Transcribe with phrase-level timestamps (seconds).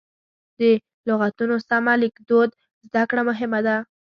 [0.59, 0.61] د
[1.07, 2.49] لغتونو سمه لیکدود
[2.87, 3.75] زده کړه مهمه ده.